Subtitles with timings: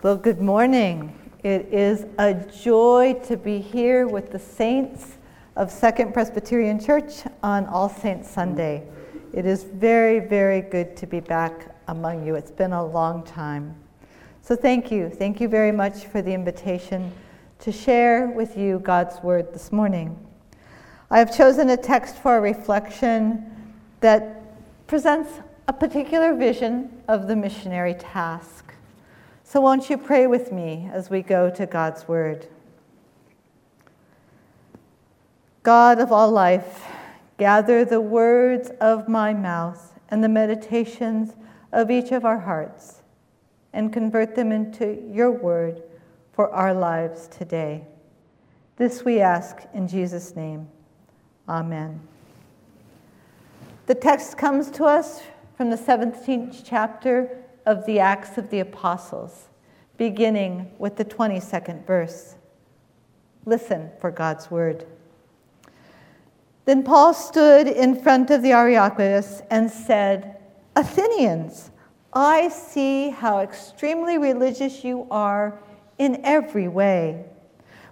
[0.00, 1.12] Well, good morning.
[1.42, 5.16] It is a joy to be here with the saints
[5.56, 8.86] of Second Presbyterian Church on All Saints Sunday.
[9.32, 12.36] It is very, very good to be back among you.
[12.36, 13.74] It's been a long time.
[14.40, 15.10] So, thank you.
[15.10, 17.10] Thank you very much for the invitation
[17.58, 20.16] to share with you God's Word this morning.
[21.10, 27.34] I have chosen a text for a reflection that presents a particular vision of the
[27.34, 28.74] missionary task.
[29.50, 32.48] So, won't you pray with me as we go to God's Word?
[35.62, 36.84] God of all life,
[37.38, 41.32] gather the words of my mouth and the meditations
[41.72, 43.00] of each of our hearts
[43.72, 45.82] and convert them into your word
[46.34, 47.86] for our lives today.
[48.76, 50.68] This we ask in Jesus' name.
[51.48, 51.98] Amen.
[53.86, 55.22] The text comes to us
[55.56, 59.48] from the 17th chapter of the Acts of the Apostles,
[59.98, 62.36] beginning with the 22nd verse.
[63.44, 64.86] Listen for God's word.
[66.64, 70.38] Then Paul stood in front of the Areopagus and said,
[70.76, 71.70] Athenians,
[72.14, 75.60] I see how extremely religious you are
[75.98, 77.26] in every way.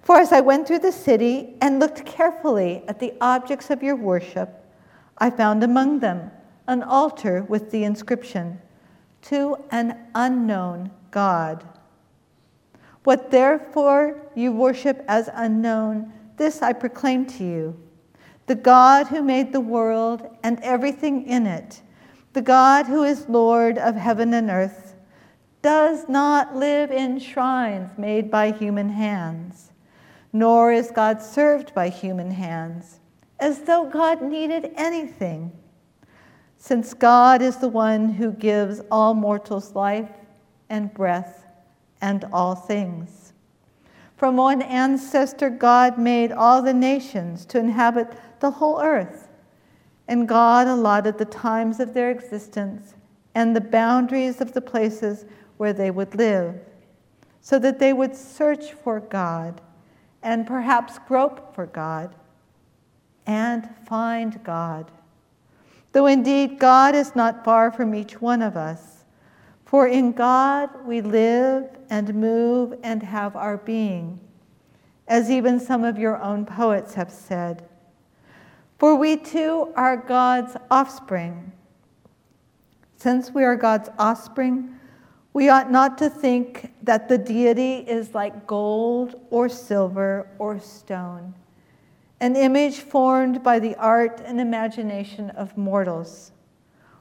[0.00, 3.96] For as I went through the city and looked carefully at the objects of your
[3.96, 4.64] worship,
[5.18, 6.30] I found among them
[6.66, 8.62] an altar with the inscription,
[9.28, 11.64] to an unknown God.
[13.04, 17.80] What therefore you worship as unknown, this I proclaim to you
[18.46, 21.82] the God who made the world and everything in it,
[22.32, 24.94] the God who is Lord of heaven and earth,
[25.62, 29.72] does not live in shrines made by human hands,
[30.32, 33.00] nor is God served by human hands,
[33.40, 35.50] as though God needed anything
[36.66, 40.10] since God is the one who gives all mortals life
[40.68, 41.46] and breath
[42.00, 43.32] and all things.
[44.16, 49.28] From one ancestor, God made all the nations to inhabit the whole earth,
[50.08, 52.94] and God allotted the times of their existence
[53.36, 55.24] and the boundaries of the places
[55.58, 56.58] where they would live,
[57.42, 59.60] so that they would search for God
[60.20, 62.16] and perhaps grope for God
[63.24, 64.90] and find God
[65.96, 69.06] though indeed God is not far from each one of us.
[69.64, 74.20] For in God we live and move and have our being,
[75.08, 77.66] as even some of your own poets have said.
[78.78, 81.50] For we too are God's offspring.
[82.98, 84.78] Since we are God's offspring,
[85.32, 91.32] we ought not to think that the deity is like gold or silver or stone
[92.20, 96.32] an image formed by the art and imagination of mortals.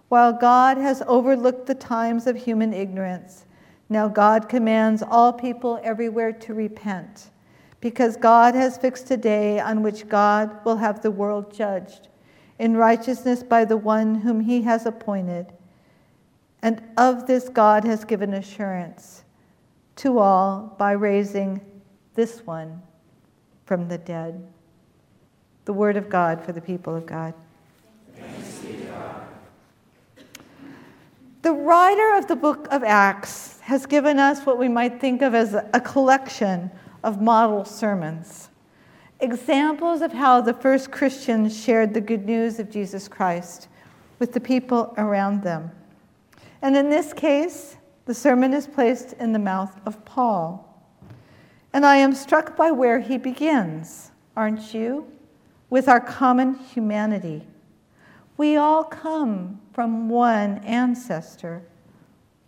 [0.10, 3.46] While God has overlooked the times of human ignorance,
[3.88, 7.30] now God commands all people everywhere to repent,
[7.80, 12.10] because God has fixed a day on which God will have the world judged
[12.60, 15.54] in righteousness by the one whom he has appointed.
[16.62, 19.24] And of this God has given assurance
[19.98, 21.62] to all by raising
[22.16, 22.82] this one
[23.66, 24.48] from the dead
[25.66, 27.34] the word of God for the people of God.
[31.42, 35.36] The writer of the book of Acts has given us what we might think of
[35.36, 36.72] as a collection
[37.04, 38.50] of model sermons,
[39.20, 43.68] examples of how the first Christians shared the good news of Jesus Christ
[44.18, 45.70] with the people around them.
[46.64, 50.62] And in this case, the sermon is placed in the mouth of Paul.
[51.74, 55.06] And I am struck by where he begins, aren't you?
[55.76, 57.46] With our common humanity.
[58.38, 61.64] We all come from one ancestor.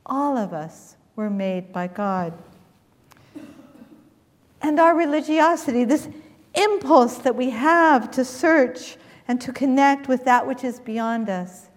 [0.06, 2.32] All of us were made by God.
[4.62, 6.08] And our religiosity, this
[6.54, 8.96] impulse that we have to search
[9.28, 11.68] and to connect with that which is beyond us,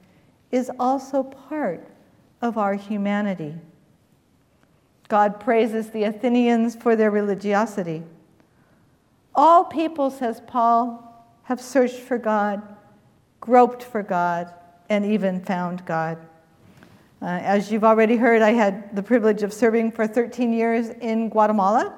[0.52, 1.84] is also part
[2.40, 3.56] of our humanity.
[5.08, 8.04] God praises the Athenians for their religiosity.
[9.34, 11.09] All people, says Paul,
[11.50, 12.62] have searched for God,
[13.40, 14.54] groped for God,
[14.88, 16.16] and even found God.
[17.20, 21.28] Uh, as you've already heard, I had the privilege of serving for 13 years in
[21.28, 21.92] Guatemala,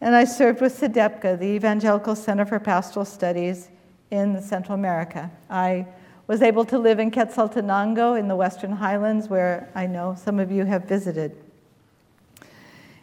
[0.00, 3.68] and I served with CEDEPCA, the Evangelical Center for Pastoral Studies
[4.12, 5.28] in Central America.
[5.50, 5.84] I
[6.28, 10.52] was able to live in Quetzaltenango in the Western Highlands, where I know some of
[10.52, 11.36] you have visited.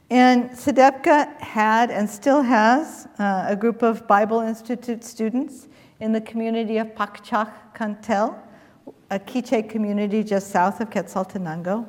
[0.10, 5.68] And CEDEPCA had and still has uh, a group of Bible Institute students
[6.00, 8.38] in the community of Pacchac Cantel,
[9.10, 11.88] a Quiche community just south of Quetzaltenango.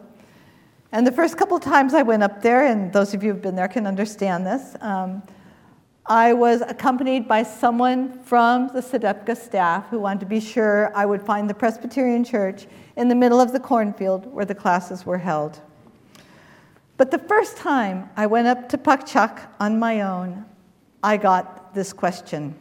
[0.92, 3.56] And the first couple times I went up there, and those of you who've been
[3.56, 5.22] there can understand this, um,
[6.06, 11.04] I was accompanied by someone from the CEDEPCA staff who wanted to be sure I
[11.04, 12.66] would find the Presbyterian church
[12.96, 15.60] in the middle of the cornfield where the classes were held.
[16.96, 20.46] But the first time I went up to Pakchak on my own,
[21.02, 22.54] I got this question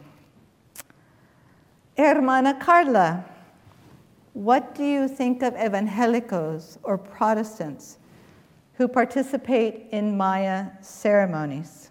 [1.96, 3.24] Hermana Karla,
[4.34, 7.96] what do you think of evangelicos or Protestants
[8.74, 11.90] who participate in Maya ceremonies?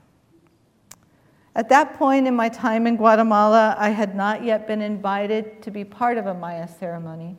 [1.55, 5.71] At that point in my time in Guatemala, I had not yet been invited to
[5.71, 7.37] be part of a Maya ceremony.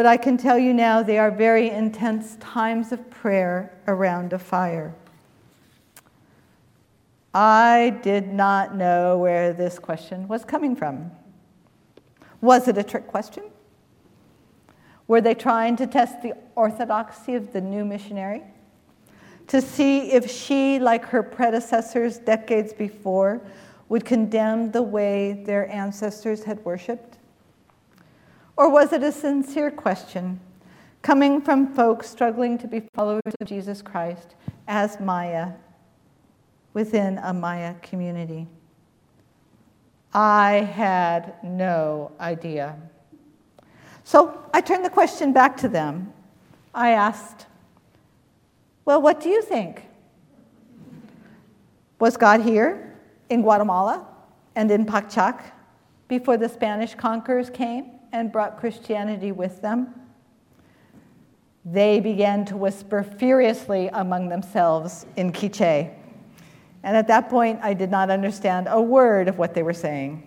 [0.00, 4.38] But I can tell you now they are very intense times of prayer around a
[4.38, 4.94] fire.
[7.34, 11.10] I did not know where this question was coming from.
[12.40, 13.44] Was it a trick question?
[15.06, 18.42] Were they trying to test the orthodoxy of the new missionary?
[19.48, 23.42] To see if she, like her predecessors decades before,
[23.90, 27.18] would condemn the way their ancestors had worshiped?
[28.60, 30.38] Or was it a sincere question
[31.00, 34.34] coming from folks struggling to be followers of Jesus Christ
[34.68, 35.52] as Maya
[36.74, 38.46] within a Maya community?
[40.12, 42.76] I had no idea.
[44.04, 46.12] So I turned the question back to them.
[46.74, 47.46] I asked,
[48.84, 49.86] Well, what do you think?
[51.98, 52.94] Was God here
[53.30, 54.06] in Guatemala
[54.54, 55.44] and in Pakchak
[56.08, 59.94] before the Spanish conquerors came and brought Christianity with them?
[61.64, 65.90] They began to whisper furiously among themselves in Quiche.
[66.82, 70.26] And at that point, I did not understand a word of what they were saying.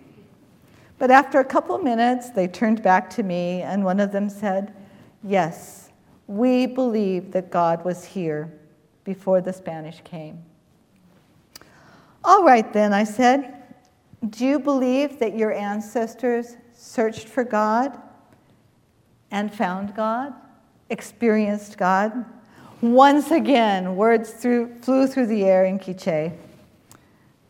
[0.98, 4.72] But after a couple minutes, they turned back to me, and one of them said,
[5.24, 5.90] Yes,
[6.26, 8.52] we believe that God was here
[9.02, 10.42] before the Spanish came.
[12.22, 13.64] All right, then, I said,
[14.30, 16.56] Do you believe that your ancestors
[16.94, 18.00] searched for God
[19.32, 20.32] and found God,
[20.90, 22.24] experienced God?
[22.80, 26.32] Once again, words through, flew through the air in Quiche.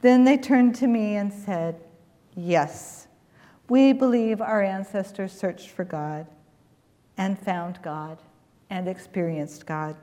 [0.00, 1.76] Then they turned to me and said,
[2.34, 3.06] Yes,
[3.68, 6.26] we believe our ancestors searched for God
[7.18, 8.18] and found God
[8.70, 9.94] and experienced God.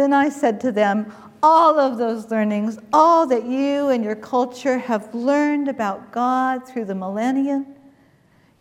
[0.00, 1.12] Then I said to them,
[1.42, 6.86] All of those learnings, all that you and your culture have learned about God through
[6.86, 7.66] the millennia,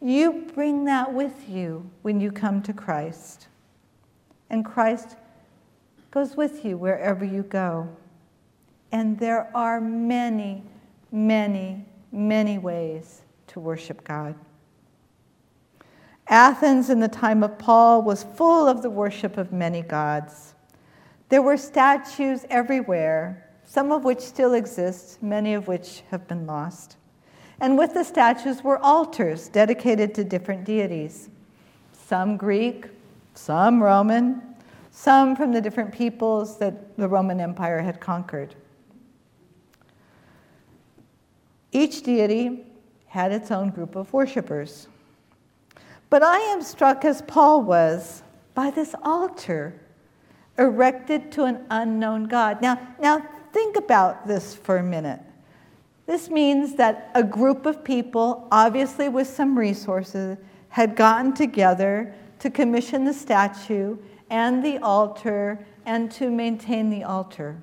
[0.02, 3.48] you bring that with you when you come to Christ.
[4.50, 5.16] And Christ
[6.12, 7.88] goes with you wherever you go.
[8.92, 10.62] And there are many,
[11.10, 14.36] many, many ways to worship God.
[16.28, 20.54] Athens in the time of Paul was full of the worship of many gods.
[21.30, 26.98] There were statues everywhere, some of which still exist, many of which have been lost.
[27.62, 31.30] And with the statues were altars dedicated to different deities,
[31.94, 32.88] some Greek,
[33.36, 34.42] some Roman,
[34.92, 38.56] some from the different peoples that the Roman Empire had conquered.
[41.72, 42.66] Each deity
[43.08, 44.88] had its own group of worshippers.
[46.10, 48.24] But I am struck, as Paul was,
[48.56, 49.80] by this altar
[50.60, 52.62] erected to an unknown God.
[52.62, 55.22] Now, now think about this for a minute.
[56.06, 60.38] This means that a group of people, obviously with some resources,
[60.70, 63.98] had gotten together to commission the statue
[64.30, 67.62] and the altar and to maintain the altar.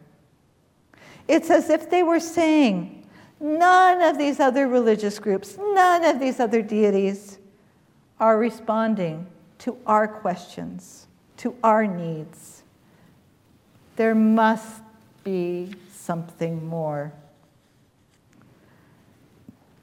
[1.29, 3.07] It's as if they were saying,
[3.39, 7.39] None of these other religious groups, none of these other deities
[8.19, 9.27] are responding
[9.59, 11.07] to our questions,
[11.39, 12.56] to our needs.
[13.97, 14.83] There must
[15.25, 17.13] be something more.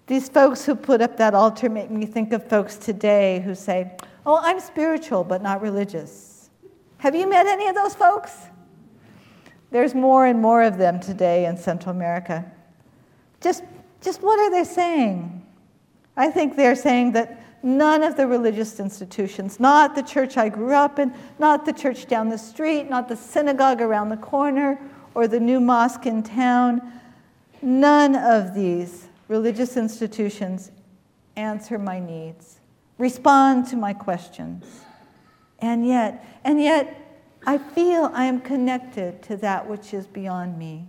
[0.08, 3.92] These folks who put up that altar make me think of folks today who say,
[4.26, 6.50] Oh, I'm spiritual but not religious.
[7.00, 8.38] Have you met any of those folks?
[9.72, 12.46] There's more and more of them today in Central America
[13.44, 13.64] just,
[14.02, 15.46] just what are they saying?
[16.16, 20.74] I think they're saying that none of the religious institutions, not the church I grew
[20.74, 24.80] up in, not the church down the street, not the synagogue around the corner,
[25.16, 26.82] or the new mosque in town,
[27.62, 30.72] none of these religious institutions
[31.36, 32.60] answer my needs,
[32.98, 34.82] respond to my questions.
[35.60, 37.00] And yet, and yet,
[37.46, 40.88] I feel I am connected to that which is beyond me.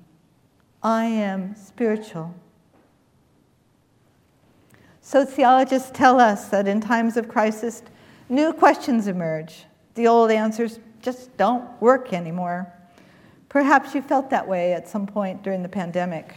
[0.83, 2.35] I am spiritual.
[5.07, 7.83] Sociologists tell us that in times of crisis,
[8.31, 9.67] new questions emerge.
[9.97, 12.73] The old answers just don't work anymore.
[13.51, 16.37] Perhaps you felt that way at some point during the pandemic.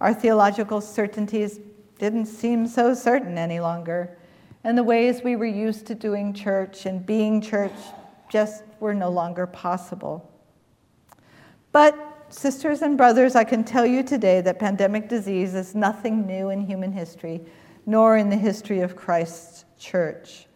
[0.00, 1.58] Our theological certainties
[1.98, 4.16] didn't seem so certain any longer,
[4.62, 7.74] and the ways we were used to doing church and being church
[8.30, 10.30] just were no longer possible.
[11.72, 16.50] But, sisters and brothers, I can tell you today that pandemic disease is nothing new
[16.50, 17.44] in human history,
[17.86, 20.46] nor in the history of Christ's church.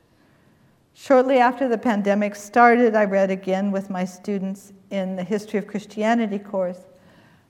[0.94, 5.66] Shortly after the pandemic started, I read again with my students in the History of
[5.66, 6.80] Christianity course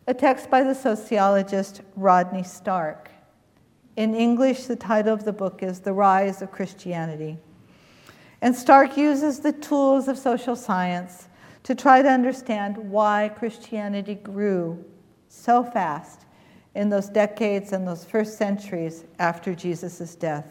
[0.06, 3.11] a text by the sociologist Rodney Stark.
[3.97, 7.37] In English, the title of the book is The Rise of Christianity.
[8.40, 11.28] And Stark uses the tools of social science
[11.64, 14.82] to try to understand why Christianity grew
[15.28, 16.25] so fast
[16.78, 20.47] in those decades and those first centuries after Jesus' death.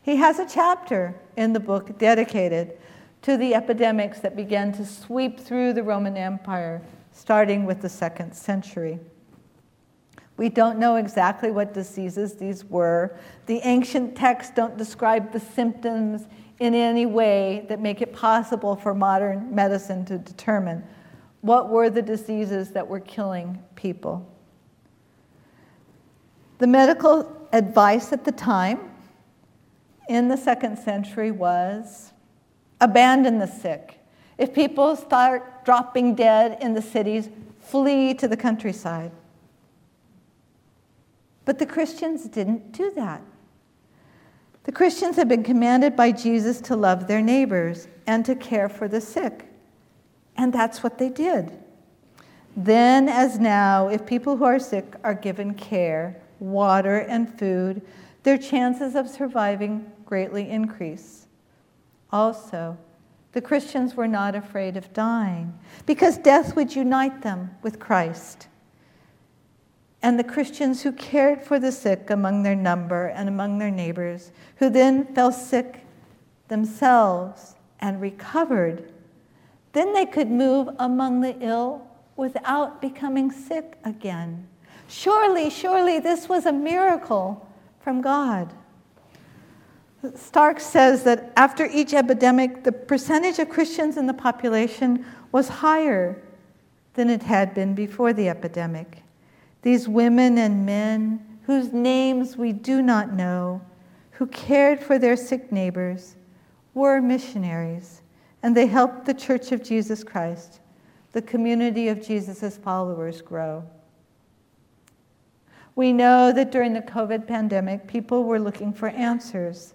[0.00, 2.78] He has a chapter in the book dedicated
[3.20, 6.80] to the epidemics that began to sweep through the Roman Empire,
[7.12, 8.98] starting with the second century.
[10.38, 13.14] We don't know exactly what diseases these were.
[13.44, 16.26] The ancient texts don't describe the symptoms
[16.60, 20.82] in any way that make it possible for modern medicine to determine
[21.42, 24.26] what were the diseases that were killing people.
[26.58, 28.80] The medical advice at the time
[30.08, 32.12] in the second century was
[32.80, 33.98] abandon the sick.
[34.36, 37.28] If people start dropping dead in the cities,
[37.60, 39.12] flee to the countryside.
[41.44, 43.22] But the Christians didn't do that.
[44.64, 48.86] The Christians had been commanded by Jesus to love their neighbors and to care for
[48.86, 49.46] the sick.
[50.36, 51.52] And that's what they did.
[52.56, 57.82] Then, as now, if people who are sick are given care, water, and food,
[58.22, 61.26] their chances of surviving greatly increase.
[62.10, 62.76] Also,
[63.32, 68.48] the Christians were not afraid of dying because death would unite them with Christ
[70.02, 74.30] and the Christians who cared for the sick among their number and among their neighbors,
[74.56, 75.84] who then fell sick
[76.48, 78.92] themselves and recovered,
[79.72, 81.82] then they could move among the ill
[82.16, 84.46] without becoming sick again.
[84.88, 87.46] Surely, surely, this was a miracle
[87.80, 88.52] from God.
[90.14, 96.22] Stark says that after each epidemic, the percentage of Christians in the population was higher
[96.94, 99.02] than it had been before the epidemic.
[99.62, 103.60] These women and men, whose names we do not know,
[104.12, 106.16] who cared for their sick neighbors,
[106.74, 108.00] were missionaries,
[108.42, 110.60] and they helped the Church of Jesus Christ,
[111.12, 113.64] the community of Jesus' followers, grow.
[115.78, 119.74] We know that during the COVID pandemic, people were looking for answers.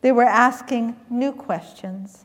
[0.00, 2.24] They were asking new questions.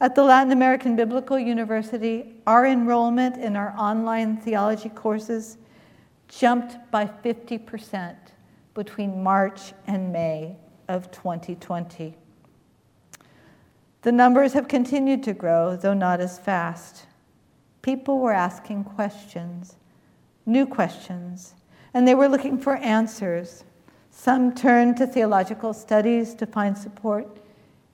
[0.00, 5.58] At the Latin American Biblical University, our enrollment in our online theology courses
[6.28, 8.16] jumped by 50%
[8.72, 10.56] between March and May
[10.88, 12.14] of 2020.
[14.00, 17.04] The numbers have continued to grow, though not as fast.
[17.82, 19.76] People were asking questions,
[20.46, 21.52] new questions,
[21.94, 23.64] and they were looking for answers.
[24.10, 27.38] Some turned to theological studies to find support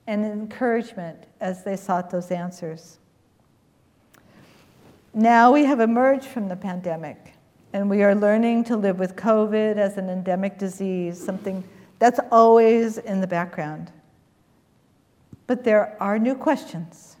[0.07, 2.97] and encouragement as they sought those answers.
[5.13, 7.33] Now we have emerged from the pandemic
[7.73, 11.63] and we are learning to live with COVID as an endemic disease, something
[11.99, 13.91] that's always in the background.
[15.47, 17.17] But there are new questions.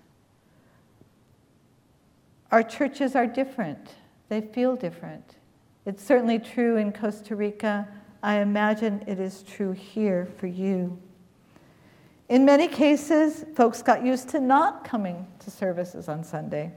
[2.51, 3.95] Our churches are different,
[4.29, 5.35] they feel different.
[5.85, 7.87] It's certainly true in Costa Rica.
[8.21, 10.99] I imagine it is true here for you.
[12.29, 16.71] In many cases, folks got used to not coming to services on Sunday.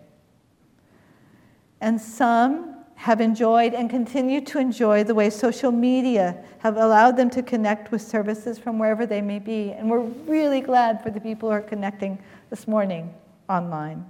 [1.80, 7.28] And some have enjoyed and continue to enjoy the way social media have allowed them
[7.28, 9.72] to connect with services from wherever they may be.
[9.72, 12.18] And we're really glad for the people who are connecting
[12.50, 13.12] this morning
[13.48, 14.06] online.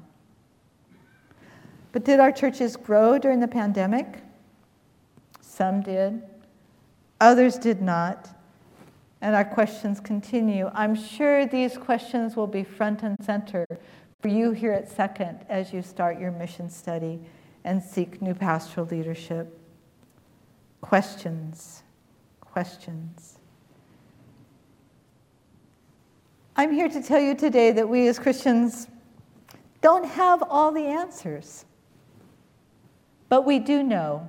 [1.92, 4.23] But did our churches grow during the pandemic?
[5.54, 6.20] Some did,
[7.20, 8.28] others did not.
[9.20, 10.68] And our questions continue.
[10.74, 13.64] I'm sure these questions will be front and center
[14.20, 17.20] for you here at Second as you start your mission study
[17.62, 19.56] and seek new pastoral leadership.
[20.80, 21.84] Questions,
[22.40, 23.38] questions.
[26.56, 28.88] I'm here to tell you today that we as Christians
[29.80, 31.64] don't have all the answers.
[33.28, 34.28] But we do know,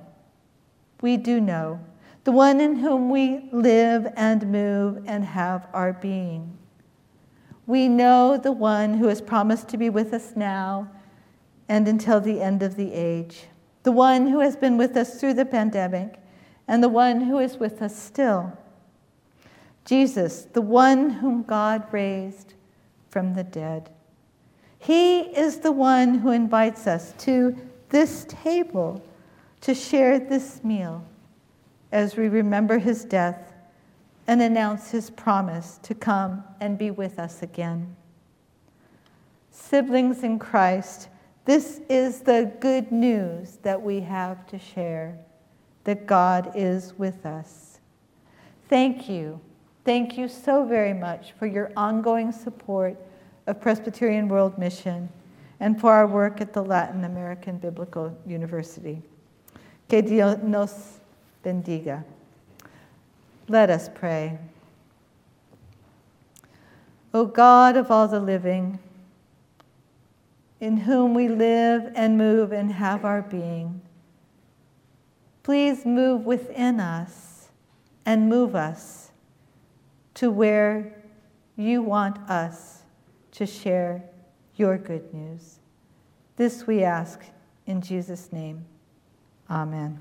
[1.00, 1.80] we do know,
[2.24, 6.56] the one in whom we live and move and have our being.
[7.66, 10.90] We know the one who has promised to be with us now
[11.68, 13.44] and until the end of the age,
[13.82, 16.20] the one who has been with us through the pandemic,
[16.68, 18.56] and the one who is with us still.
[19.84, 22.54] Jesus, the one whom God raised
[23.08, 23.90] from the dead.
[24.78, 27.56] He is the one who invites us to
[27.88, 29.02] this table
[29.66, 31.04] to share this meal
[31.90, 33.52] as we remember his death
[34.28, 37.96] and announce his promise to come and be with us again.
[39.50, 41.08] Siblings in Christ,
[41.46, 45.18] this is the good news that we have to share
[45.82, 47.80] that God is with us.
[48.68, 49.40] Thank you.
[49.84, 52.96] Thank you so very much for your ongoing support
[53.48, 55.08] of Presbyterian World Mission
[55.58, 59.02] and for our work at the Latin American Biblical University.
[59.88, 60.98] Que Dios nos
[61.44, 62.04] bendiga.
[63.48, 64.38] Let us pray.
[67.14, 68.78] O God of all the living,
[70.60, 73.80] in whom we live and move and have our being,
[75.42, 77.48] please move within us
[78.04, 79.10] and move us
[80.14, 80.94] to where
[81.56, 82.82] you want us
[83.32, 84.02] to share
[84.56, 85.60] your good news.
[86.36, 87.20] This we ask
[87.66, 88.64] in Jesus' name.
[89.50, 90.00] Amen.